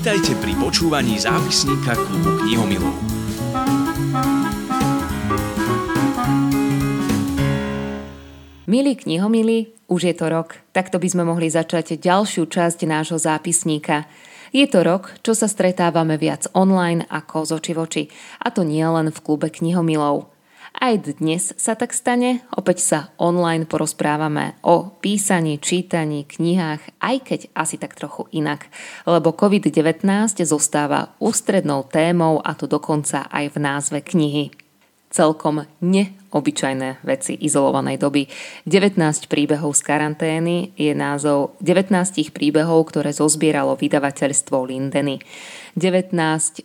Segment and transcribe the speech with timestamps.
[0.00, 2.96] Vítajte pri počúvaní zápisníka klubu knihomilov.
[8.64, 14.06] Milí knihomili, už je to rok, takto by sme mohli začať ďalšiu časť nášho zápisníka.
[14.50, 18.04] Je to rok, čo sa stretávame viac online ako z oči v oči,
[18.42, 20.26] a to nie len v klube knihomilov.
[20.74, 27.40] Aj dnes sa tak stane, opäť sa online porozprávame o písaní, čítaní, knihách, aj keď
[27.54, 28.66] asi tak trochu inak,
[29.06, 30.02] lebo COVID-19
[30.42, 34.69] zostáva ústrednou témou a to dokonca aj v názve knihy
[35.10, 38.30] celkom neobyčajné veci izolovanej doby.
[38.64, 45.18] 19 príbehov z karantény je názov 19 príbehov, ktoré zozbieralo vydavateľstvo Lindeny.
[45.74, 46.14] 19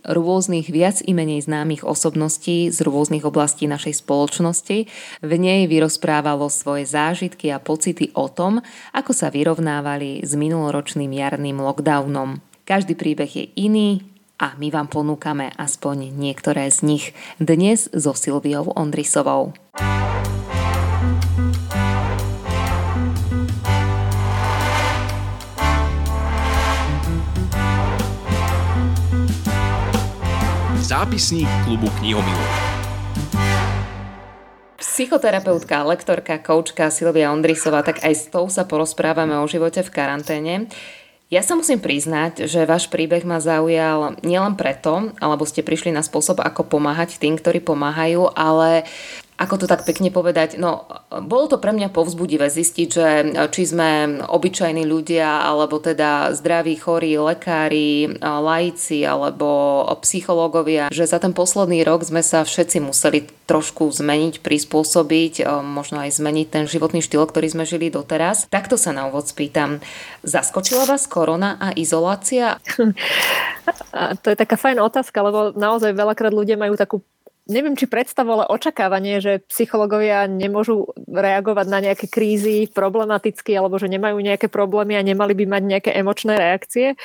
[0.06, 4.90] rôznych viac i menej známych osobností z rôznych oblastí našej spoločnosti.
[5.22, 8.62] V nej vyrozprávalo svoje zážitky a pocity o tom,
[8.94, 12.42] ako sa vyrovnávali s minuloročným jarným lockdownom.
[12.66, 14.02] Každý príbeh je iný,
[14.36, 17.06] a my vám ponúkame aspoň niektoré z nich
[17.40, 19.56] dnes so Silviou Ondrisovou.
[30.86, 32.52] Zápisník klubu knihomilov.
[34.78, 40.72] Psychoterapeutka, lektorka, koučka Silvia Ondrisová, tak aj s tou sa porozprávame o živote v karanténe.
[41.34, 46.06] Ja sa musím priznať, že váš príbeh ma zaujal nielen preto, alebo ste prišli na
[46.06, 48.86] spôsob, ako pomáhať tým, ktorí pomáhajú, ale
[49.36, 53.08] ako to tak pekne povedať, no bolo to pre mňa povzbudivé zistiť, že
[53.52, 61.36] či sme obyčajní ľudia, alebo teda zdraví, chorí, lekári, laici alebo psychológovia, že za ten
[61.36, 67.28] posledný rok sme sa všetci museli trošku zmeniť, prispôsobiť, možno aj zmeniť ten životný štýl,
[67.28, 68.48] ktorý sme žili doteraz.
[68.48, 69.84] Takto sa na úvod spýtam.
[70.24, 72.58] Zaskočila vás korona a izolácia?
[73.96, 77.02] A to je taká fajn otázka, lebo naozaj veľakrát ľudia majú takú
[77.46, 83.90] neviem, či predstavu, ale očakávanie, že psychológovia nemôžu reagovať na nejaké krízy problematicky alebo že
[83.90, 86.98] nemajú nejaké problémy a nemali by mať nejaké emočné reakcie.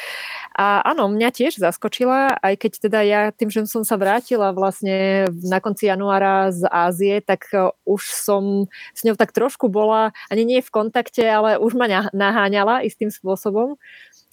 [0.50, 5.30] A áno, mňa tiež zaskočila, aj keď teda ja tým, že som sa vrátila vlastne
[5.46, 10.42] na konci januára z Ázie, tak e, už som s ňou tak trošku bola, ani
[10.42, 13.78] nie v kontakte, ale už ma naháňala istým spôsobom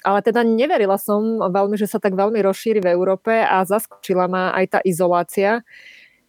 [0.06, 4.54] ale teda neverila som veľmi, že sa tak veľmi rozšíri v Európe a zaskočila ma
[4.54, 5.66] aj tá izolácia.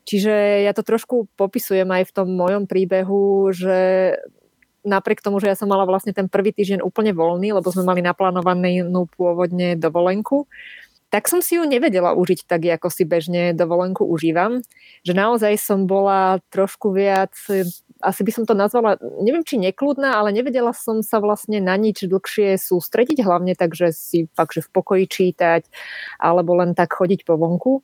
[0.08, 4.16] Čiže ja to trošku popisujem aj v tom mojom príbehu, že
[4.86, 8.00] napriek tomu, že ja som mala vlastne ten prvý týždeň úplne voľný, lebo sme mali
[8.02, 10.46] naplánovanú pôvodne dovolenku,
[11.08, 14.60] tak som si ju nevedela užiť tak, ako si bežne dovolenku užívam.
[15.08, 17.32] Že naozaj som bola trošku viac,
[17.98, 22.04] asi by som to nazvala, neviem či nekludná, ale nevedela som sa vlastne na nič
[22.04, 25.64] dlhšie sústrediť, hlavne tak, že si fakt, že v pokoji čítať,
[26.20, 27.80] alebo len tak chodiť po vonku.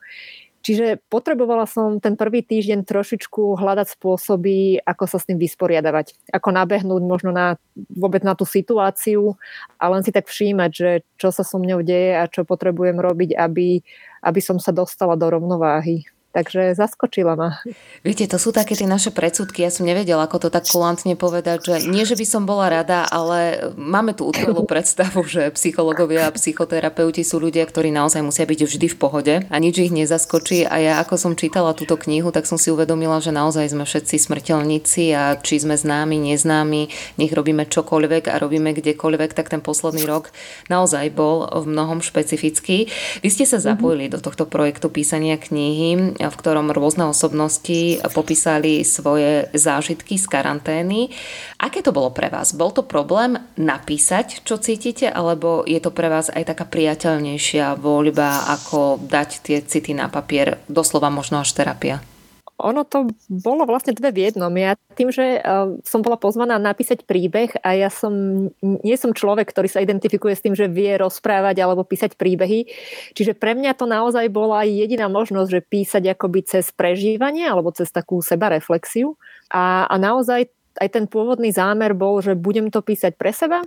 [0.64, 6.32] Čiže potrebovala som ten prvý týždeň trošičku hľadať spôsoby, ako sa s tým vysporiadavať.
[6.32, 7.60] Ako nabehnúť možno na,
[7.92, 9.36] vôbec na tú situáciu
[9.76, 13.36] a len si tak všímať, že čo sa so mňou deje a čo potrebujem robiť,
[13.36, 13.84] aby,
[14.24, 16.08] aby som sa dostala do rovnováhy.
[16.34, 17.62] Takže zaskočila ma.
[18.02, 19.62] Viete, to sú také tie naše predsudky.
[19.62, 23.06] Ja som nevedela, ako to tak kulantne povedať, že nie, že by som bola rada,
[23.06, 28.66] ale máme tu utrelú predstavu, že psychológovia a psychoterapeuti sú ľudia, ktorí naozaj musia byť
[28.66, 30.66] vždy v pohode a nič ich nezaskočí.
[30.66, 34.26] A ja, ako som čítala túto knihu, tak som si uvedomila, že naozaj sme všetci
[34.26, 40.02] smrteľníci a či sme známi, neznámi, nech robíme čokoľvek a robíme kdekoľvek, tak ten posledný
[40.02, 40.34] rok
[40.66, 42.90] naozaj bol v mnohom špecifický.
[43.22, 44.18] Vy ste sa zapojili mm-hmm.
[44.18, 51.10] do tohto projektu písania knihy v ktorom rôzne osobnosti popísali svoje zážitky z karantény.
[51.58, 52.54] Aké to bolo pre vás?
[52.54, 58.48] Bol to problém napísať, čo cítite, alebo je to pre vás aj taká priateľnejšia voľba,
[58.54, 62.13] ako dať tie city na papier, doslova možno až terapia?
[62.54, 64.50] Ono to bolo vlastne dve v jednom.
[64.54, 69.50] Ja tým, že uh, som bola pozvaná napísať príbeh a ja som, nie som človek,
[69.50, 72.70] ktorý sa identifikuje s tým, že vie rozprávať alebo písať príbehy.
[73.18, 77.90] Čiže pre mňa to naozaj bola jediná možnosť, že písať akoby cez prežívanie alebo cez
[77.90, 79.18] takú sebareflexiu.
[79.50, 80.46] A, a naozaj
[80.80, 83.62] aj ten pôvodný zámer bol, že budem to písať pre seba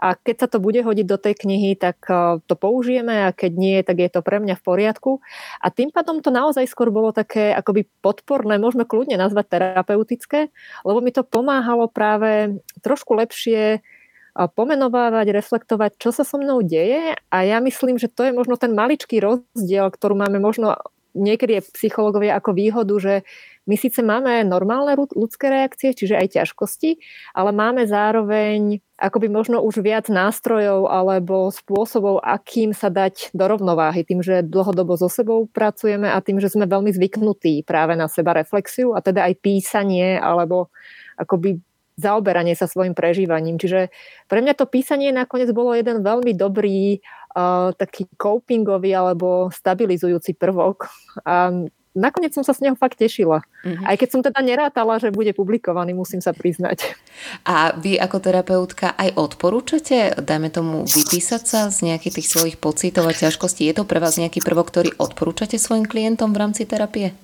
[0.00, 3.52] a keď sa to bude hodiť do tej knihy, tak e, to použijeme a keď
[3.56, 5.10] nie, tak je to pre mňa v poriadku.
[5.60, 10.48] A tým pádom to naozaj skôr bolo také akoby podporné, môžeme kľudne nazvať terapeutické,
[10.84, 13.78] lebo mi to pomáhalo práve trošku lepšie e,
[14.34, 18.72] pomenovávať, reflektovať, čo sa so mnou deje a ja myslím, že to je možno ten
[18.72, 20.80] maličký rozdiel, ktorú máme možno
[21.16, 23.14] niekedy je psychológovia ako výhodu, že
[23.66, 27.02] my síce máme normálne ľudské reakcie, čiže aj ťažkosti,
[27.34, 34.06] ale máme zároveň akoby možno už viac nástrojov alebo spôsobov, akým sa dať do rovnováhy,
[34.06, 38.32] tým, že dlhodobo so sebou pracujeme a tým, že sme veľmi zvyknutí práve na seba
[38.32, 40.72] reflexiu a teda aj písanie alebo
[41.20, 41.60] akoby
[41.96, 43.56] zaoberanie sa svojim prežívaním.
[43.56, 43.88] Čiže
[44.28, 50.92] pre mňa to písanie nakoniec bolo jeden veľmi dobrý uh, taký copingový alebo stabilizujúci prvok.
[51.24, 51.52] A
[51.96, 53.42] nakoniec som sa z neho fakt tešila.
[53.64, 53.84] Mm-hmm.
[53.88, 56.94] Aj keď som teda nerátala, že bude publikovaný, musím sa priznať.
[57.48, 63.08] A vy ako terapeutka aj odporúčate, dajme tomu, vypísať sa z nejakých tých svojich pocitov
[63.08, 63.64] a ťažkostí?
[63.66, 67.16] Je to pre vás nejaký prvok, ktorý odporúčate svojim klientom v rámci terapie?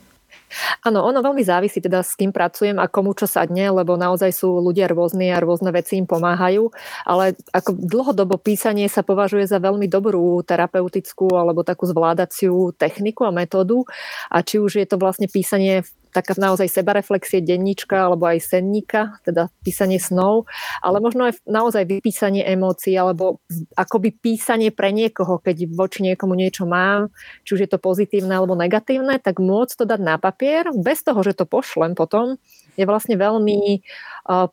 [0.85, 4.61] Áno, ono veľmi závisí teda s kým pracujem a komu čo sadne, lebo naozaj sú
[4.61, 6.69] ľudia rôzni a rôzne veci im pomáhajú,
[7.09, 13.33] ale ako dlhodobo písanie sa považuje za veľmi dobrú terapeutickú alebo takú zvládaciu techniku a
[13.35, 13.85] metódu.
[14.29, 19.49] A či už je to vlastne písanie taká naozaj sebareflexie denníčka alebo aj senníka, teda
[19.65, 20.45] písanie snov,
[20.85, 23.41] ale možno aj naozaj vypísanie emócií alebo
[23.75, 27.09] akoby písanie pre niekoho, keď voči niekomu niečo mám,
[27.49, 31.25] či už je to pozitívne alebo negatívne, tak môcť to dať na papier bez toho,
[31.25, 32.37] že to pošlem potom,
[32.77, 33.81] je vlastne veľmi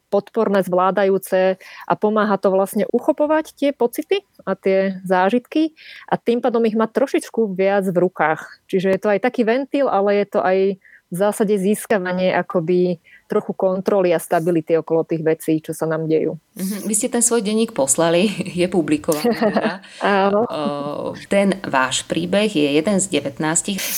[0.10, 5.76] podporné, zvládajúce a pomáha to vlastne uchopovať tie pocity a tie zážitky
[6.08, 8.64] a tým pádom ich mať trošičku viac v rukách.
[8.72, 10.58] Čiže je to aj taký ventil, ale je to aj
[11.10, 16.34] v zásade získavanie akoby trochu kontroly a stability okolo tých vecí, čo sa nám dejú.
[16.58, 16.90] Mhm.
[16.90, 18.26] Vy ste ten svoj denník poslali,
[18.62, 19.30] je publikovaný.
[19.38, 19.86] Teda.
[20.26, 20.50] Áno.
[21.30, 23.42] Ten váš príbeh je jeden z 19.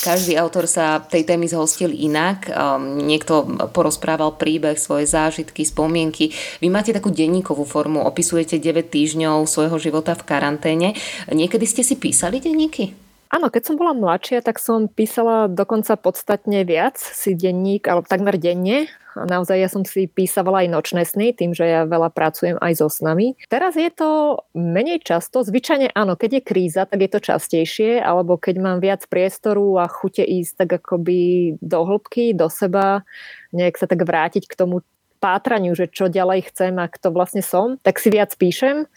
[0.03, 2.51] Každý autor sa tej témy zhostil inak.
[2.99, 6.35] Niekto porozprával príbeh, svoje zážitky, spomienky.
[6.59, 10.89] Vy máte takú denníkovú formu, opisujete 9 týždňov svojho života v karanténe.
[11.31, 13.10] Niekedy ste si písali denníky?
[13.31, 18.35] Áno, keď som bola mladšia, tak som písala dokonca podstatne viac si denník, alebo takmer
[18.35, 18.91] denne.
[19.15, 22.83] A naozaj ja som si písavala aj nočné sny, tým, že ja veľa pracujem aj
[22.83, 23.39] so snami.
[23.47, 25.47] Teraz je to menej často.
[25.47, 29.87] Zvyčajne áno, keď je kríza, tak je to častejšie, alebo keď mám viac priestoru a
[29.87, 33.07] chute ísť tak akoby do hĺbky, do seba,
[33.55, 34.83] nejak sa tak vrátiť k tomu
[35.23, 38.91] pátraniu, že čo ďalej chcem a kto vlastne som, tak si viac píšem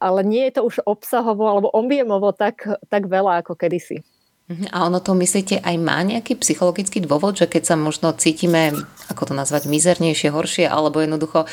[0.00, 4.00] ale nie je to už obsahovo alebo objemovo tak, tak veľa ako kedysi.
[4.50, 4.74] Mhm.
[4.74, 8.74] A ono to myslíte aj má nejaký psychologický dôvod, že keď sa možno cítime,
[9.06, 11.46] ako to nazvať, mizernejšie, horšie, alebo jednoducho,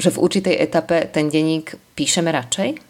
[0.00, 2.85] že v určitej etape ten denník píšeme radšej?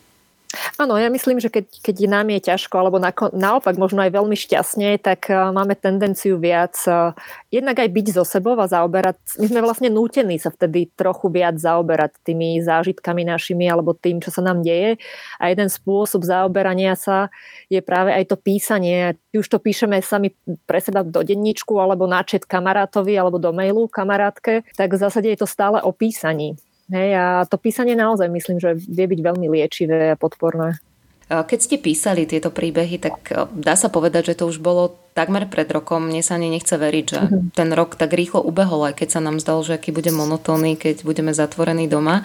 [0.76, 4.36] Áno, ja myslím, že keď, keď nám je ťažko, alebo na, naopak možno aj veľmi
[4.36, 7.16] šťastne, tak uh, máme tendenciu viac uh,
[7.48, 9.16] jednak aj byť so sebou a zaoberať.
[9.40, 14.28] My sme vlastne nútení sa vtedy trochu viac zaoberať tými zážitkami našimi alebo tým, čo
[14.28, 15.00] sa nám deje.
[15.40, 17.32] A jeden spôsob zaoberania sa
[17.72, 19.16] je práve aj to písanie.
[19.32, 20.32] Už to píšeme sami
[20.68, 25.38] pre seba do denníčku alebo náčet kamarátovi alebo do mailu kamarátke, tak v zásade je
[25.40, 26.56] to stále o písaní.
[26.86, 30.78] Hej, a to písanie naozaj myslím, že vie byť veľmi liečivé a podporné.
[31.26, 35.66] Keď ste písali tieto príbehy, tak dá sa povedať, že to už bolo takmer pred
[35.66, 36.06] rokom.
[36.06, 37.50] Mne sa ani nechce veriť, že mm-hmm.
[37.50, 41.02] ten rok tak rýchlo ubehol, aj keď sa nám zdal, že aký bude monotónny, keď
[41.02, 42.22] budeme zatvorení doma.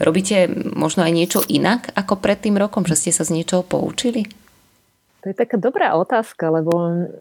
[0.00, 4.24] Robíte možno aj niečo inak ako pred tým rokom, že ste sa z niečoho poučili?
[5.20, 6.72] To je taká dobrá otázka, lebo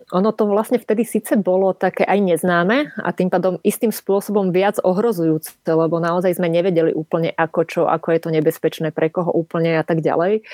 [0.07, 4.80] ono to vlastne vtedy síce bolo také aj neznáme a tým pádom istým spôsobom viac
[4.80, 9.76] ohrozujúce, lebo naozaj sme nevedeli úplne ako čo, ako je to nebezpečné, pre koho úplne
[9.76, 10.47] a tak ďalej.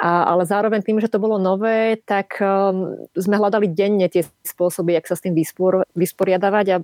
[0.00, 4.96] A, ale zároveň tým, že to bolo nové, tak um, sme hľadali denne tie spôsoby,
[4.96, 6.76] jak sa s tým vyspor, vysporiadavať a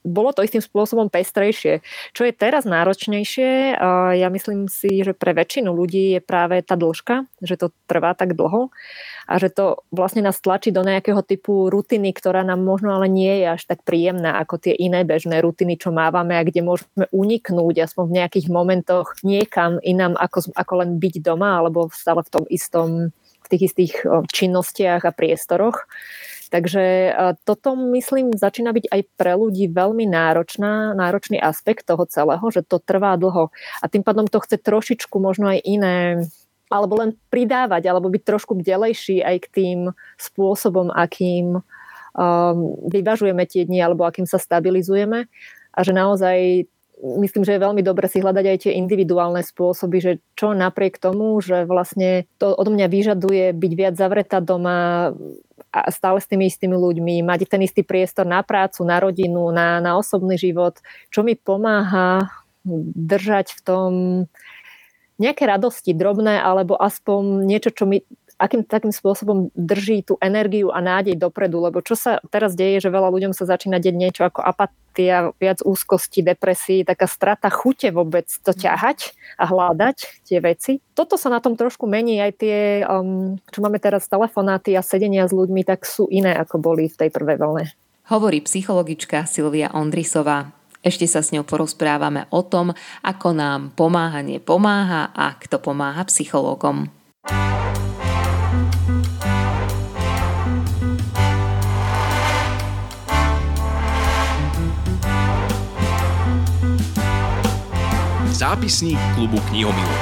[0.00, 1.84] bolo to istým spôsobom pestrejšie.
[2.16, 3.76] Čo je teraz náročnejšie,
[4.16, 8.32] ja myslím si, že pre väčšinu ľudí je práve tá dĺžka, že to trvá tak
[8.32, 8.72] dlho
[9.28, 13.44] a že to vlastne nás tlačí do nejakého typu rutiny, ktorá nám možno ale nie
[13.44, 17.84] je až tak príjemná ako tie iné bežné rutiny, čo mávame a kde môžeme uniknúť
[17.84, 22.44] aspoň v nejakých momentoch niekam inám ako, ako len byť doma alebo stále v tom
[22.48, 22.88] istom
[23.40, 23.94] v tých istých
[24.30, 25.90] činnostiach a priestoroch.
[26.50, 27.12] Takže e,
[27.46, 32.82] toto, myslím, začína byť aj pre ľudí veľmi náročná, náročný aspekt toho celého, že to
[32.82, 33.54] trvá dlho.
[33.78, 36.26] A tým pádom to chce trošičku možno aj iné
[36.70, 39.78] alebo len pridávať, alebo byť trošku bdelejší aj k tým
[40.14, 45.26] spôsobom, akým um, vyvažujeme tie dni, alebo akým sa stabilizujeme.
[45.74, 50.12] A že naozaj myslím, že je veľmi dobre si hľadať aj tie individuálne spôsoby, že
[50.36, 55.10] čo napriek tomu, že vlastne to od mňa vyžaduje byť viac zavretá doma,
[55.70, 59.78] a stále s tými istými ľuďmi, mať ten istý priestor na prácu, na rodinu, na,
[59.78, 60.82] na osobný život,
[61.14, 62.26] čo mi pomáha
[62.94, 63.90] držať v tom
[65.20, 68.02] nejaké radosti drobné, alebo aspoň niečo, čo mi
[68.40, 72.88] akým takým spôsobom drží tú energiu a nádej dopredu, lebo čo sa teraz deje, že
[72.88, 78.24] veľa ľuďom sa začína deť niečo ako apatia, viac úzkosti, depresii, taká strata chute vôbec
[78.40, 80.80] to ťahať a hľadať tie veci.
[80.96, 85.28] Toto sa na tom trošku mení, aj tie, um, čo máme teraz telefonáty a sedenia
[85.28, 87.68] s ľuďmi, tak sú iné, ako boli v tej prvej vlne.
[88.08, 90.50] Hovorí psychologička Silvia Ondrisová.
[90.80, 92.72] Ešte sa s ňou porozprávame o tom,
[93.04, 96.88] ako nám pomáhanie pomáha a kto pomáha psychológom.
[108.50, 109.98] Zápisník klubu knihomilov.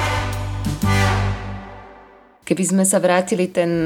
[2.49, 3.85] Keby sme sa vrátili ten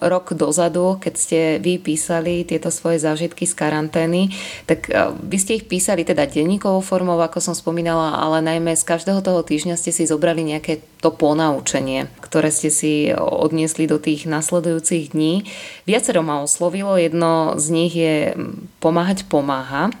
[0.00, 4.32] rok dozadu, keď ste vy písali tieto svoje zážitky z karantény,
[4.64, 9.20] tak vy ste ich písali teda denníkovou formou, ako som spomínala, ale najmä z každého
[9.20, 15.12] toho týždňa ste si zobrali nejaké to ponaučenie, ktoré ste si odniesli do tých nasledujúcich
[15.12, 15.44] dní.
[15.84, 18.32] Viacero ma oslovilo, jedno z nich je
[18.80, 19.92] pomáhať pomáha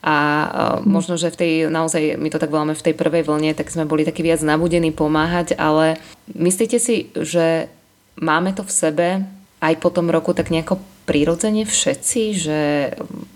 [0.00, 0.16] a
[0.80, 0.88] mhm.
[0.88, 3.84] možno, že v tej, naozaj my to tak voláme v tej prvej vlne, tak sme
[3.84, 6.00] boli takí viac nabudení pomáhať, ale
[6.32, 7.68] myslíte si, že
[8.16, 9.08] máme to v sebe
[9.60, 12.60] aj po tom roku tak nejako prirodzene všetci, že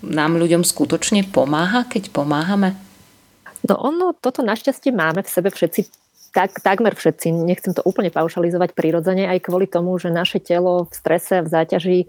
[0.01, 2.73] nám ľuďom skutočne pomáha, keď pomáhame?
[3.65, 6.05] No ono, toto našťastie máme v sebe všetci
[6.35, 10.93] tak, takmer všetci, nechcem to úplne paušalizovať prirodzene, aj kvôli tomu, že naše telo v
[10.93, 11.99] strese, v záťaži,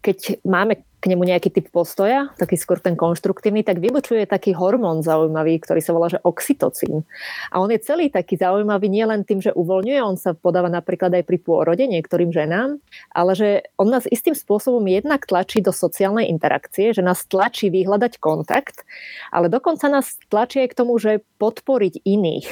[0.00, 5.00] keď máme k nemu nejaký typ postoja, taký skôr ten konštruktívny, tak vylučuje taký hormón
[5.00, 7.08] zaujímavý, ktorý sa volá, že oxytocín.
[7.48, 11.16] A on je celý taký zaujímavý nie len tým, že uvoľňuje, on sa podáva napríklad
[11.16, 12.76] aj pri pôrode niektorým ženám,
[13.16, 13.48] ale že
[13.80, 18.84] on nás istým spôsobom jednak tlačí do sociálnej interakcie, že nás tlačí vyhľadať kontakt,
[19.32, 22.48] ale dokonca nás tlačí aj k tomu, že podporiť iných.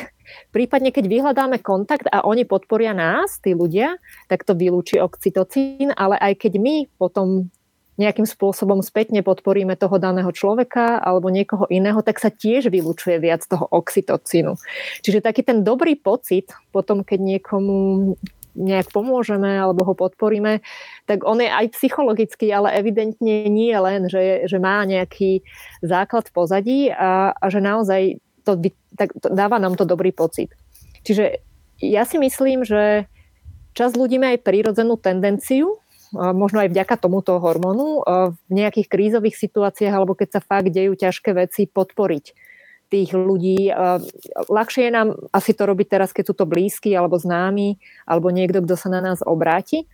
[0.52, 3.97] Prípadne, keď vyhľadáme kontakt a oni podporia nás, tí ľudia,
[4.28, 7.49] tak to vylúči oxytocín, ale aj keď my potom
[7.99, 13.43] nejakým spôsobom spätne podporíme toho daného človeka alebo niekoho iného, tak sa tiež vylučuje viac
[13.43, 14.55] toho oxytocínu.
[15.02, 18.14] Čiže taký ten dobrý pocit potom, keď niekomu
[18.59, 20.62] nejak pomôžeme alebo ho podporíme,
[21.07, 25.47] tak on je aj psychologický, ale evidentne nie len, že, že má nejaký
[25.83, 28.59] základ v pozadí a, a že naozaj to,
[28.99, 30.50] tak, to dáva nám to dobrý pocit.
[31.07, 31.38] Čiže
[31.78, 33.07] ja si myslím, že
[33.78, 35.78] čas ľudí má aj prírodzenú tendenciu
[36.12, 41.37] možno aj vďaka tomuto hormónu v nejakých krízových situáciách alebo keď sa fakt dejú ťažké
[41.37, 42.25] veci podporiť
[42.88, 43.69] tých ľudí.
[44.49, 47.77] Ľahšie je nám asi to robiť teraz, keď sú to blízky alebo známi
[48.09, 49.85] alebo niekto, kto sa na nás obráti.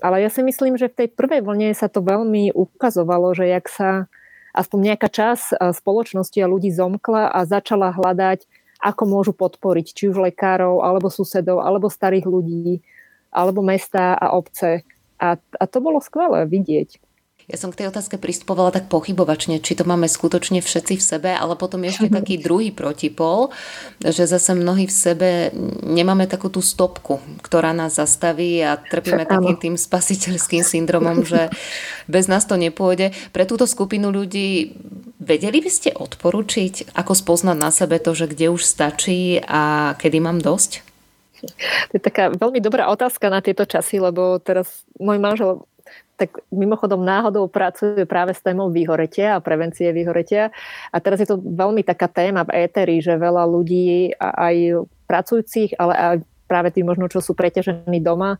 [0.00, 3.66] Ale ja si myslím, že v tej prvej vlne sa to veľmi ukazovalo, že jak
[3.68, 3.90] sa
[4.56, 8.48] aspoň nejaká čas spoločnosti a ľudí zomkla a začala hľadať,
[8.78, 12.78] ako môžu podporiť či už lekárov, alebo susedov, alebo starých ľudí,
[13.34, 14.86] alebo mesta a obce
[15.18, 16.98] a, a to bolo skvelé vidieť.
[17.48, 21.30] Ja som k tej otázke pristupovala tak pochybovačne, či to máme skutočne všetci v sebe,
[21.32, 23.56] ale potom ešte taký druhý protipol,
[24.04, 25.28] že zase mnohí v sebe
[25.80, 31.48] nemáme takú tú stopku, ktorá nás zastaví a trpíme takým tým spasiteľským syndromom, že
[32.04, 33.16] bez nás to nepôjde.
[33.32, 34.76] Pre túto skupinu ľudí
[35.16, 40.20] vedeli by ste odporučiť, ako spoznať na sebe to, že kde už stačí a kedy
[40.20, 40.87] mám dosť?
[41.90, 45.66] To je taká veľmi dobrá otázka na tieto časy, lebo teraz môj manžel
[46.18, 50.50] tak mimochodom náhodou pracuje práve s témou vyhoretia a prevencie vyhoretia.
[50.90, 55.94] A teraz je to veľmi taká téma v éteri, že veľa ľudí, aj pracujúcich, ale
[55.94, 56.16] aj
[56.50, 58.36] práve tí možno, čo sú preťažení doma,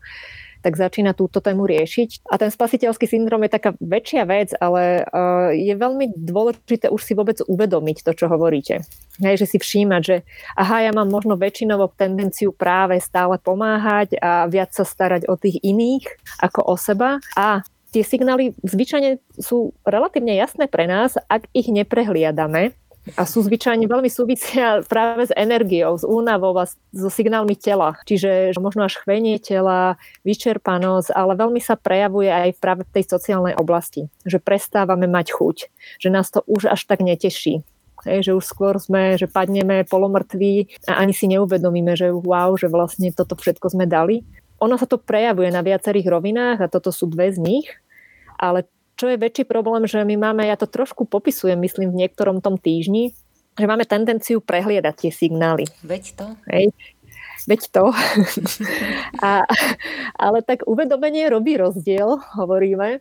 [0.59, 2.27] tak začína túto tému riešiť.
[2.27, 7.13] A ten spasiteľský syndrom je taká väčšia vec, ale uh, je veľmi dôležité už si
[7.15, 8.83] vôbec uvedomiť to, čo hovoríte.
[9.19, 10.15] Hej, že si všímať, že
[10.55, 15.59] aha, ja mám možno väčšinovú tendenciu práve stále pomáhať a viac sa starať o tých
[15.59, 16.07] iných
[16.39, 17.19] ako o seba.
[17.35, 22.77] A tie signály zvyčajne sú relatívne jasné pre nás, ak ich neprehliadame
[23.17, 27.97] a sú zvyčajne veľmi súvisia práve s energiou, s únavou a so signálmi tela.
[28.05, 33.55] Čiže možno až chvenie tela, vyčerpanosť, ale veľmi sa prejavuje aj práve v tej sociálnej
[33.57, 34.11] oblasti.
[34.27, 35.57] Že prestávame mať chuť,
[35.97, 37.65] že nás to už až tak neteší.
[38.07, 42.71] Hej, že už skôr sme, že padneme polomrtví a ani si neuvedomíme, že wow, že
[42.71, 44.23] vlastne toto všetko sme dali.
[44.63, 47.67] Ono sa to prejavuje na viacerých rovinách a toto sú dve z nich,
[48.39, 52.43] ale čo je väčší problém, že my máme, ja to trošku popisujem, myslím, v niektorom
[52.43, 53.15] tom týždni,
[53.55, 55.63] že máme tendenciu prehliadať tie signály.
[55.87, 56.27] Veď to.
[56.51, 56.75] Hej.
[57.47, 57.95] Veď to.
[59.23, 59.47] A,
[60.19, 62.99] ale tak uvedomenie robí rozdiel, hovoríme.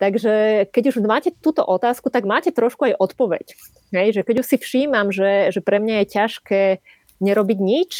[0.00, 3.46] Takže keď už máte túto otázku, tak máte trošku aj odpoveď.
[3.94, 6.62] Hej, že keď už si všímam, že, že pre mňa je ťažké
[7.20, 7.92] nerobiť nič,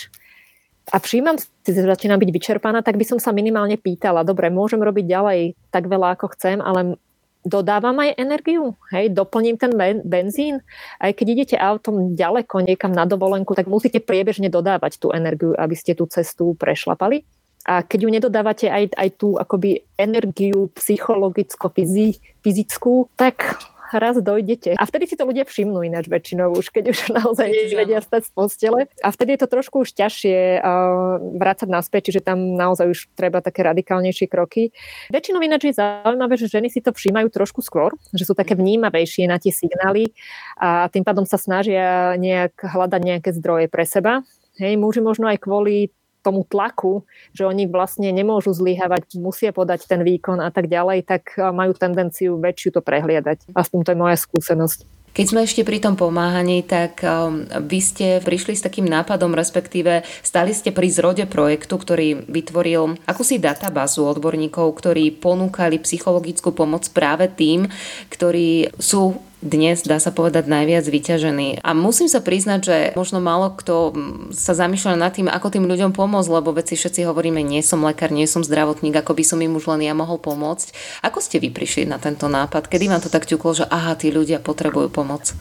[0.92, 4.84] a všímam si, že začínam byť vyčerpaná, tak by som sa minimálne pýtala, dobre, môžem
[4.84, 5.40] robiť ďalej
[5.72, 7.00] tak veľa, ako chcem, ale
[7.44, 9.70] dodávam aj energiu, hej, doplním ten
[10.02, 10.64] benzín.
[10.98, 15.76] Aj keď idete autom ďaleko niekam na dovolenku, tak musíte priebežne dodávať tú energiu, aby
[15.76, 17.22] ste tú cestu prešlapali.
[17.64, 23.56] A keď ju nedodávate aj, aj tú akoby energiu psychologicko-fyzickú, tak
[23.96, 24.74] raz dojdete.
[24.74, 28.30] A vtedy si to ľudia všimnú ináč väčšinou už, keď už naozaj vedia stať z
[28.34, 28.80] postele.
[29.00, 33.40] A vtedy je to trošku už ťažšie uh, vrácať naspäť, čiže tam naozaj už treba
[33.40, 34.74] také radikálnejšie kroky.
[35.10, 39.26] Väčšinou ináč je zaujímavé, že ženy si to všímajú trošku skôr, že sú také vnímavejšie
[39.30, 40.12] na tie signály
[40.58, 44.22] a tým pádom sa snažia nejak hľadať nejaké zdroje pre seba.
[44.54, 45.90] Hej, muži možno aj kvôli
[46.24, 47.04] tomu tlaku,
[47.36, 52.40] že oni vlastne nemôžu zlyhávať, musia podať ten výkon a tak ďalej, tak majú tendenciu
[52.40, 53.52] väčšiu to prehliadať.
[53.52, 54.94] Aspoň to je moja skúsenosť.
[55.14, 60.02] Keď sme ešte pri tom pomáhaní, tak um, vy ste prišli s takým nápadom, respektíve
[60.26, 67.30] stali ste pri zrode projektu, ktorý vytvoril akúsi databázu odborníkov, ktorí ponúkali psychologickú pomoc práve
[67.30, 67.70] tým,
[68.10, 71.60] ktorí sú dnes, dá sa povedať, najviac vyťažený.
[71.60, 73.92] A musím sa priznať, že možno málo kto
[74.32, 78.08] sa zamýšľa nad tým, ako tým ľuďom pomôcť, lebo veci všetci hovoríme, nie som lekár,
[78.08, 80.72] nie som zdravotník, ako by som im už len ja mohol pomôcť.
[81.04, 82.72] Ako ste vy prišli na tento nápad?
[82.72, 85.36] Kedy vám to tak ťuklo, že aha, tí ľudia potrebujú pomoc?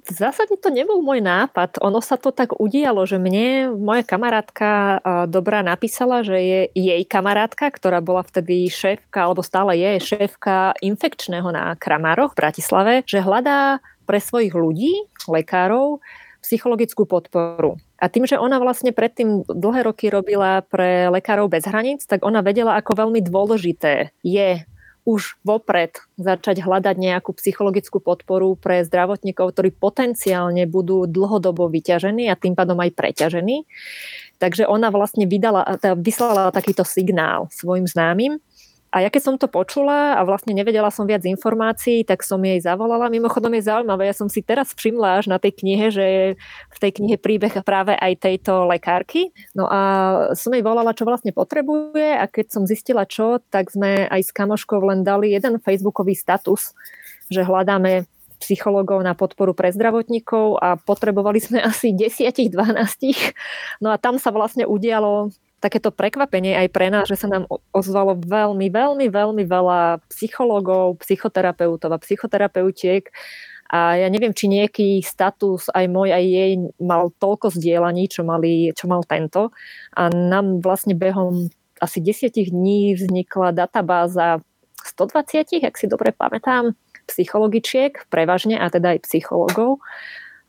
[0.00, 1.76] V zásade to nebol môj nápad.
[1.84, 7.68] Ono sa to tak udialo, že mne moja kamarátka dobrá napísala, že je jej kamarátka,
[7.68, 13.84] ktorá bola vtedy šéfka, alebo stále je šéfka infekčného na Kramároch v Bratislave, že hľadá
[14.08, 16.00] pre svojich ľudí, lekárov,
[16.40, 17.76] psychologickú podporu.
[18.00, 22.40] A tým, že ona vlastne predtým dlhé roky robila pre Lekárov bez hraníc, tak ona
[22.40, 24.64] vedela, ako veľmi dôležité je
[25.08, 32.36] už vopred začať hľadať nejakú psychologickú podporu pre zdravotníkov, ktorí potenciálne budú dlhodobo vyťažení a
[32.36, 33.64] tým pádom aj preťažení.
[34.40, 35.64] Takže ona vlastne vydala,
[36.00, 38.40] vyslala takýto signál svojim známym
[38.90, 42.58] a ja keď som to počula a vlastne nevedela som viac informácií, tak som jej
[42.58, 43.06] zavolala.
[43.06, 46.26] Mimochodom je zaujímavé, ja som si teraz všimla až na tej knihe, že je
[46.74, 49.30] v tej knihe príbeh práve aj tejto lekárky.
[49.54, 49.80] No a
[50.34, 54.30] som jej volala, čo vlastne potrebuje a keď som zistila čo, tak sme aj s
[54.34, 56.74] kamoškou len dali jeden facebookový status,
[57.30, 62.50] že hľadáme psychológov na podporu pre zdravotníkov a potrebovali sme asi 10-12.
[63.78, 68.16] No a tam sa vlastne udialo takéto prekvapenie aj pre nás, že sa nám ozvalo
[68.16, 73.12] veľmi, veľmi, veľmi veľa psychológov, psychoterapeutov a psychoterapeutiek
[73.70, 78.74] a ja neviem, či nejaký status aj môj, aj jej mal toľko zdieľaní, čo, mali,
[78.74, 79.54] čo mal tento.
[79.94, 84.42] A nám vlastne behom asi desiatich dní vznikla databáza
[84.98, 86.74] 120, ak si dobre pamätám,
[87.06, 89.78] psychologičiek, prevažne, a teda aj psychologov.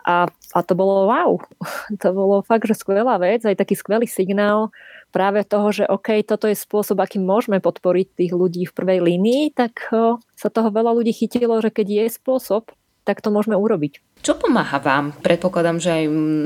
[0.02, 0.26] A,
[0.58, 1.38] a to bolo wow.
[2.02, 4.74] To bolo fakt, že skvelá vec, aj taký skvelý signál,
[5.12, 9.52] práve toho, že OK, toto je spôsob, akým môžeme podporiť tých ľudí v prvej línii,
[9.52, 9.92] tak
[10.34, 12.72] sa toho veľa ľudí chytilo, že keď je spôsob,
[13.04, 14.00] tak to môžeme urobiť.
[14.22, 15.18] Čo pomáha vám?
[15.26, 16.04] Predpokladám, že aj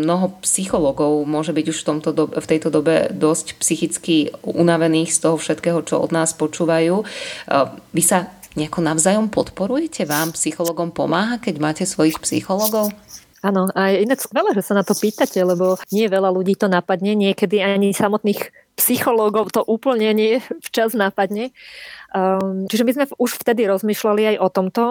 [0.08, 5.20] mnoho psychologov môže byť už v, tomto dobe, v tejto dobe dosť psychicky unavených z
[5.20, 7.04] toho všetkého, čo od nás počúvajú.
[7.92, 10.08] Vy sa nejako navzájom podporujete?
[10.08, 12.96] Vám psychologom pomáha, keď máte svojich psychologov?
[13.46, 16.66] Áno, a je inak skvelé, že sa na to pýtate, lebo nie veľa ľudí to
[16.66, 21.54] napadne, niekedy ani samotných psychológov to úplne nie včas napadne.
[22.10, 24.84] Um, čiže my sme už vtedy rozmýšľali aj o tomto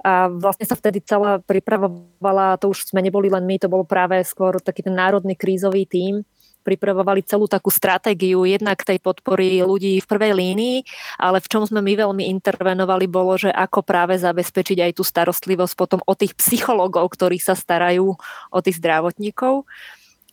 [0.00, 4.16] a vlastne sa vtedy celá pripravovala, to už sme neboli len my, to bol práve
[4.24, 6.24] skôr taký ten národný krízový tím,
[6.62, 10.78] pripravovali celú takú stratégiu jednak tej podpory ľudí v prvej línii,
[11.16, 15.74] ale v čom sme my veľmi intervenovali bolo, že ako práve zabezpečiť aj tú starostlivosť
[15.74, 18.14] potom o tých psychológov, ktorí sa starajú
[18.52, 19.64] o tých zdravotníkov.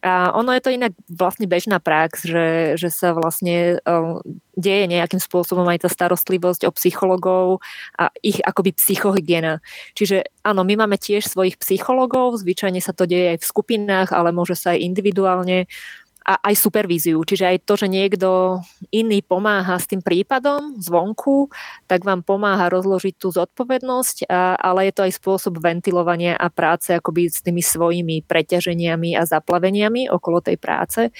[0.06, 4.22] A ono je to inak vlastne bežná prax, že, že sa vlastne uh,
[4.54, 7.66] deje nejakým spôsobom aj tá starostlivosť o psychologov
[7.98, 9.58] a ich akoby psychohygiena.
[9.98, 14.30] Čiže áno, my máme tiež svojich psychologov, zvyčajne sa to deje aj v skupinách, ale
[14.30, 15.66] môže sa aj individuálne
[16.28, 17.24] a aj supervíziu.
[17.24, 18.60] Čiže aj to, že niekto
[18.92, 21.48] iný pomáha s tým prípadom zvonku,
[21.88, 26.92] tak vám pomáha rozložiť tú zodpovednosť, a, ale je to aj spôsob ventilovania a práce
[26.92, 31.16] akoby s tými svojimi preťaženiami a zaplaveniami okolo tej práce.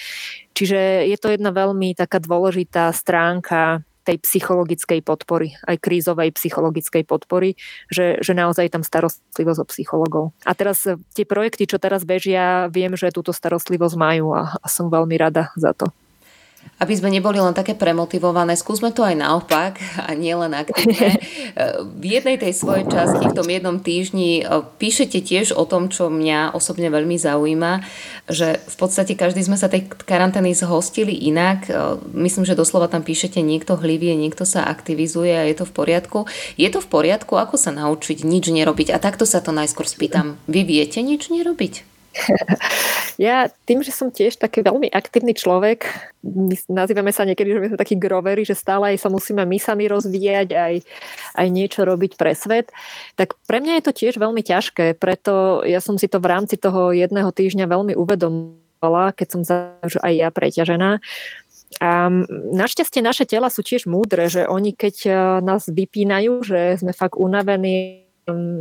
[0.52, 7.60] Čiže je to jedna veľmi taká dôležitá stránka tej psychologickej podpory, aj krízovej psychologickej podpory,
[7.92, 10.26] že, že naozaj tam starostlivosť o psychologov.
[10.48, 14.68] A teraz e, tie projekty, čo teraz bežia, viem, že túto starostlivosť majú a, a
[14.72, 15.92] som veľmi rada za to.
[16.78, 21.18] Aby sme neboli len také premotivované, skúsme to aj naopak a nie len aktívne.
[22.02, 26.14] v jednej tej svojej časti, v tom jednom týždni, e, píšete tiež o tom, čo
[26.14, 27.82] mňa osobne veľmi zaujíma,
[28.30, 31.66] že v podstate každý sme sa tej karantény zhostili inak.
[31.66, 35.74] E, myslím, že doslova tam píšete, niekto hlivie, niekto sa aktivizuje a je to v
[35.74, 36.20] poriadku.
[36.62, 37.34] Je to v poriadku?
[37.42, 38.94] Ako sa naučiť nič nerobiť?
[38.94, 40.38] A takto sa to najskôr spýtam.
[40.46, 41.97] Vy viete nič nerobiť?
[43.18, 45.90] Ja tým, že som tiež taký veľmi aktívny človek,
[46.22, 49.58] my nazývame sa niekedy, že my sme takí grovery, že stále aj sa musíme my
[49.58, 50.76] sami rozvíjať, aj,
[51.34, 52.70] aj niečo robiť pre svet,
[53.18, 56.62] tak pre mňa je to tiež veľmi ťažké, preto ja som si to v rámci
[56.62, 59.42] toho jedného týždňa veľmi uvedomovala, keď som
[59.90, 61.02] že aj ja preťažená.
[61.84, 61.90] A
[62.54, 65.12] našťastie naše tela sú tiež múdre, že oni keď e,
[65.44, 68.07] nás vypínajú, že sme fakt unavení,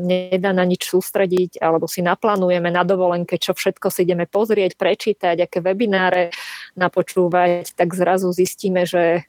[0.06, 5.36] nedá na nič sústrediť, alebo si naplánujeme na dovolenke, čo všetko si ideme pozrieť, prečítať,
[5.42, 6.30] aké webináre
[6.78, 9.26] napočúvať, tak zrazu zistíme, že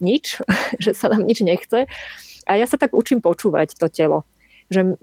[0.00, 0.40] nič,
[0.82, 1.88] že sa nám nič nechce.
[2.44, 4.28] A ja sa tak učím počúvať to telo.
[4.68, 4.96] Že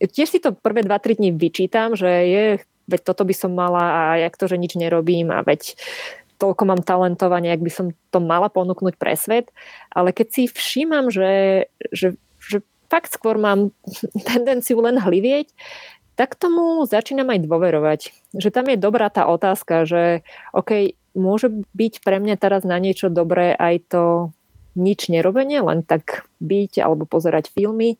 [0.00, 2.44] tiež si to prvé 2-3 dní vyčítam, že je,
[2.88, 5.78] veď toto by som mala a jak to, že nič nerobím a veď
[6.42, 9.54] toľko mám talentovania, ak by som to mala ponúknuť pre svet.
[9.94, 11.64] Ale keď si všímam, že,
[11.94, 12.18] že
[12.92, 13.72] fakt skôr mám
[14.28, 15.48] tendenciu len hlivieť,
[16.12, 18.00] tak tomu začínam aj dôverovať.
[18.36, 20.20] Že tam je dobrá tá otázka, že
[20.52, 24.04] OK, môže byť pre mňa teraz na niečo dobré aj to
[24.76, 27.96] nič nerobenie, len tak byť alebo pozerať filmy.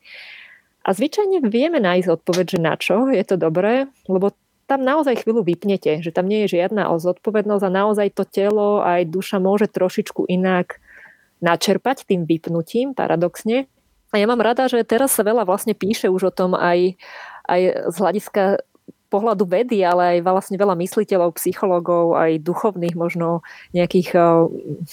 [0.83, 4.35] A zvyčajne vieme nájsť odpoveď, že na čo je to dobré, lebo
[4.67, 9.07] tam naozaj chvíľu vypnete, že tam nie je žiadna zodpovednosť a naozaj to telo aj
[9.07, 10.79] duša môže trošičku inak
[11.43, 13.67] načerpať tým vypnutím, paradoxne.
[14.13, 16.93] A ja mám rada, že teraz sa veľa vlastne píše už o tom aj,
[17.49, 18.61] aj z hľadiska
[19.09, 24.25] pohľadu vedy, ale aj vlastne veľa mysliteľov, psychológov, aj duchovných možno nejakých eh,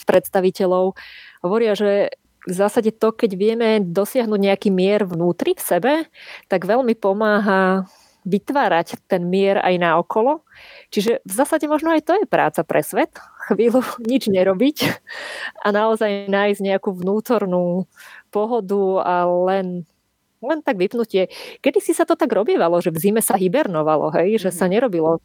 [0.05, 0.93] predstaviteľov
[1.41, 2.13] hovoria, že
[2.49, 5.93] v zásade to, keď vieme dosiahnuť nejaký mier vnútri v sebe,
[6.49, 7.85] tak veľmi pomáha
[8.25, 10.45] vytvárať ten mier aj na okolo.
[10.93, 13.13] Čiže v zásade možno aj to je práca pre svet.
[13.49, 13.81] Chvíľu
[14.11, 14.79] nič nerobiť
[15.65, 17.89] a naozaj nájsť nejakú vnútornú
[18.31, 19.85] pohodu a len
[20.41, 21.29] len tak vypnutie.
[21.61, 24.41] Kedy si sa to tak robievalo, že v zime sa hibernovalo, hej?
[24.41, 24.73] že sa mhm.
[24.73, 25.21] nerobilo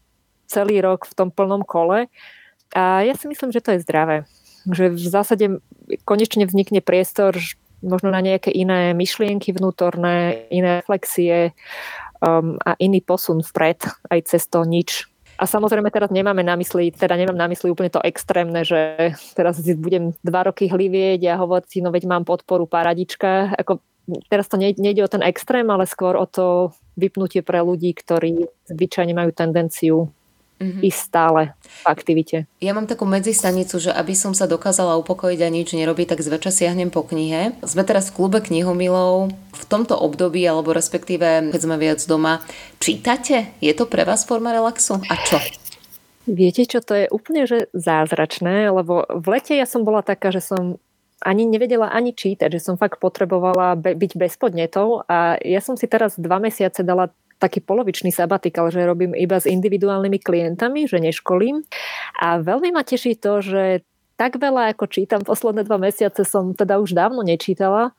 [0.45, 2.11] celý rok v tom plnom kole.
[2.75, 4.27] A ja si myslím, že to je zdravé.
[4.67, 5.45] Že v zásade
[6.03, 7.37] konečne vznikne priestor
[7.85, 11.53] možno na nejaké iné myšlienky vnútorné, iné reflexie
[12.19, 15.05] um, a iný posun vpred aj cez to nič.
[15.35, 19.59] A samozrejme teraz nemáme na mysli, teda nemám na mysli úplne to extrémne, že teraz
[19.75, 23.51] budem dva roky hlivieť a hovoriť si, no veď mám podporu paradička.
[23.59, 23.83] Ako,
[24.31, 29.11] teraz to nejde o ten extrém, ale skôr o to vypnutie pre ľudí, ktorí zvyčajne
[29.11, 30.07] majú tendenciu
[30.59, 30.81] mm-hmm.
[30.83, 32.37] ísť stále v aktivite.
[32.63, 36.51] Ja mám takú medzistanicu, že aby som sa dokázala upokojiť a nič nerobiť, tak zväčša
[36.51, 37.57] siahnem po knihe.
[37.63, 39.31] Sme teraz v klube knihomilov.
[39.55, 42.43] V tomto období, alebo respektíve keď sme viac doma,
[42.83, 43.55] čítate?
[43.63, 44.99] Je to pre vás forma relaxu?
[45.07, 45.39] A čo?
[46.25, 50.41] Viete čo, to je úplne že zázračné, lebo v lete ja som bola taká, že
[50.41, 50.81] som
[51.21, 55.79] ani nevedela ani čítať, že som fakt potrebovala be- byť bez podnetov a ja som
[55.79, 57.13] si teraz dva mesiace dala
[57.45, 61.61] taký polovičný sabatikal, že robím iba s individuálnymi klientami, že neškolím.
[62.17, 63.85] A veľmi ma teší to, že
[64.17, 67.91] tak veľa, ako čítam posledné dva mesiace, som teda už dávno nečítala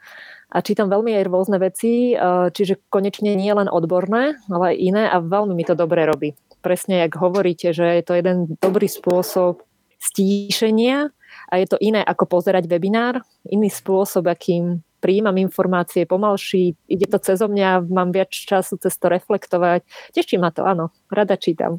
[0.48, 2.16] a čítam veľmi aj rôzne veci,
[2.56, 6.32] čiže konečne nie len odborné, ale aj iné a veľmi mi to dobre robí.
[6.64, 9.60] Presne, jak hovoríte, že je to jeden dobrý spôsob
[10.00, 11.12] stíšenia
[11.52, 17.22] a je to iné ako pozerať webinár, iný spôsob, akým prijímam informácie pomalší, ide to
[17.22, 19.86] cez mňa, mám viac času cez to reflektovať.
[20.10, 21.78] Teší ma to, áno, rada čítam.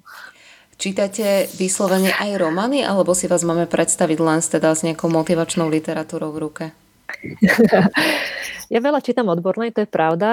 [0.80, 6.32] Čítate vyslovene aj romány, alebo si vás máme predstaviť len teda s nejakou motivačnou literatúrou
[6.32, 6.66] v ruke?
[8.68, 10.28] Ja veľa čítam odbornej, to je pravda,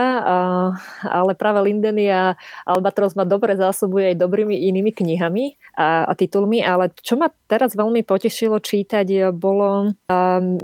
[1.07, 2.35] ale práve Lindeny a
[2.67, 7.79] Albatros ma dobre zásobuje aj dobrými inými knihami a, a titulmi, ale čo ma teraz
[7.79, 9.95] veľmi potešilo čítať bolo,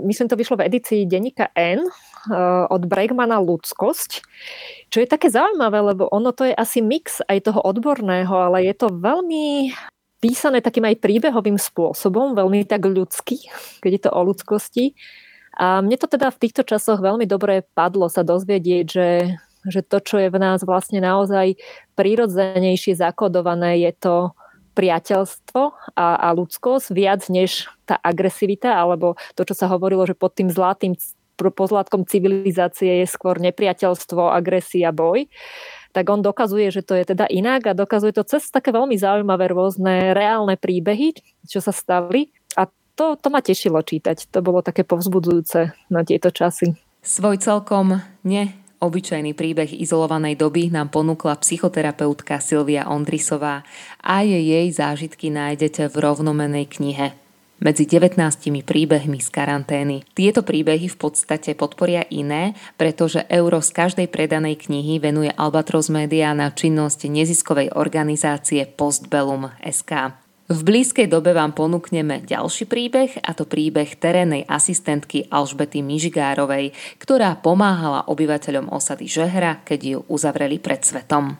[0.03, 1.87] myslím to vyšlo v edícii denníka N
[2.69, 4.11] od Bregmana Ľudskosť,
[4.93, 8.75] čo je také zaujímavé, lebo ono to je asi mix aj toho odborného, ale je
[8.77, 9.73] to veľmi
[10.21, 13.49] písané takým aj príbehovým spôsobom, veľmi tak ľudský,
[13.81, 14.93] keď je to o ľudskosti.
[15.57, 19.09] A mne to teda v týchto časoch veľmi dobre padlo sa dozvedieť, že,
[19.65, 21.57] že to, čo je v nás vlastne naozaj
[21.97, 24.15] prirodzenejšie zakodované, je to
[24.71, 25.61] priateľstvo
[25.99, 30.47] a, a ľudskosť viac než tá agresivita alebo to, čo sa hovorilo, že pod tým
[30.47, 30.95] zlatým
[31.49, 35.25] pozlátkom civilizácie je skôr nepriateľstvo, agresia, boj
[35.91, 39.51] tak on dokazuje, že to je teda inak a dokazuje to cez také veľmi zaujímavé
[39.51, 42.31] rôzne reálne príbehy, čo sa stali.
[42.55, 44.31] A to, to ma tešilo čítať.
[44.31, 46.79] To bolo také povzbudzujúce na tieto časy.
[47.03, 53.61] Svoj celkom ne Obyčajný príbeh izolovanej doby nám ponúkla psychoterapeutka Silvia Ondrisová
[54.01, 57.13] a jej zážitky nájdete v rovnomenej knihe
[57.61, 58.17] medzi 19
[58.65, 60.03] príbehmi z karantény.
[60.17, 66.33] Tieto príbehy v podstate podporia iné, pretože euro z každej predanej knihy venuje Albatros Media
[66.33, 70.17] na činnosť neziskovej organizácie Postbellum SK.
[70.51, 77.39] V blízkej dobe vám ponúkneme ďalší príbeh, a to príbeh terénnej asistentky Alžbety Mižigárovej, ktorá
[77.39, 81.39] pomáhala obyvateľom osady Žehra, keď ju uzavreli pred svetom.